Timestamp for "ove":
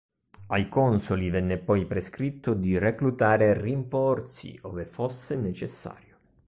4.63-4.83